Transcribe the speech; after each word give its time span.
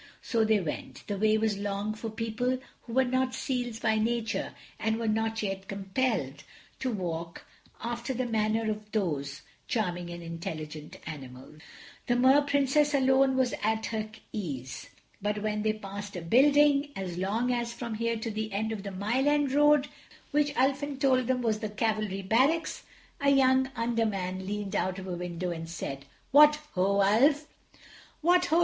So 0.23 0.43
they 0.43 0.59
went. 0.59 1.03
The 1.05 1.15
way 1.19 1.37
was 1.37 1.59
long 1.59 1.93
for 1.93 2.09
people 2.09 2.57
who 2.87 2.93
were 2.93 3.03
not 3.03 3.35
seals 3.35 3.79
by 3.79 3.97
nature 3.99 4.53
and 4.79 4.97
were 4.97 5.07
not 5.07 5.43
yet 5.43 5.67
compelled 5.67 6.43
to 6.79 6.91
walk 6.91 7.45
after 7.83 8.11
the 8.11 8.25
manner 8.25 8.71
of 8.71 8.91
those 8.93 9.43
charming 9.67 10.09
and 10.09 10.23
intelligent 10.23 10.97
animals. 11.05 11.61
The 12.07 12.15
Mer 12.15 12.41
Princess 12.41 12.95
alone 12.95 13.37
was 13.37 13.53
at 13.61 13.85
her 13.93 14.09
ease. 14.33 14.89
But 15.21 15.43
when 15.43 15.61
they 15.61 15.73
passed 15.73 16.15
a 16.15 16.21
building, 16.23 16.91
as 16.95 17.19
long 17.19 17.51
as 17.53 17.71
from 17.71 17.93
here 17.93 18.17
to 18.17 18.31
the 18.31 18.51
end 18.53 18.71
of 18.71 18.81
the 18.81 18.89
Mile 18.89 19.27
End 19.29 19.51
Road, 19.51 19.87
which 20.31 20.51
Ulfin 20.55 20.99
told 20.99 21.27
them 21.27 21.43
was 21.43 21.59
the 21.59 21.69
Cavalry 21.69 22.23
Barracks, 22.23 22.81
a 23.21 23.29
young 23.29 23.69
Under 23.75 24.07
man 24.07 24.47
leaned 24.47 24.75
out 24.75 24.97
of 24.97 25.05
a 25.05 25.13
window 25.13 25.51
and 25.51 25.69
said: 25.69 26.05
"What 26.31 26.55
ho! 26.73 27.01
Ulf." 27.01 27.45
"What 28.21 28.45
ho! 28.45 28.59